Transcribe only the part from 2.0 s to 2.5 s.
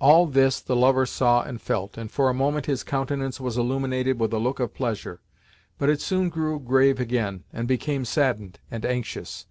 for a